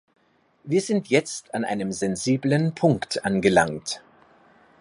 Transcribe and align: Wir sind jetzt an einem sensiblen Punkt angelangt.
Wir 0.63 0.81
sind 0.81 1.09
jetzt 1.09 1.53
an 1.53 1.63
einem 1.63 1.91
sensiblen 1.91 2.73
Punkt 2.73 3.23
angelangt. 3.23 4.01